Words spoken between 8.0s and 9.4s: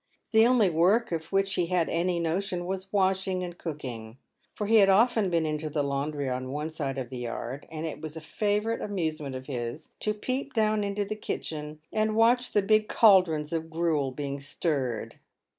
was a favourite amusement